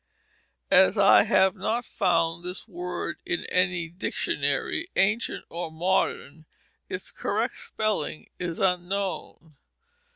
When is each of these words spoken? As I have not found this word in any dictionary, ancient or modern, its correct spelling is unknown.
As 0.71 0.97
I 0.97 1.25
have 1.25 1.53
not 1.55 1.85
found 1.85 2.43
this 2.43 2.67
word 2.67 3.17
in 3.23 3.45
any 3.49 3.87
dictionary, 3.87 4.87
ancient 4.95 5.45
or 5.47 5.71
modern, 5.71 6.47
its 6.89 7.11
correct 7.11 7.55
spelling 7.57 8.27
is 8.39 8.57
unknown. 8.59 9.57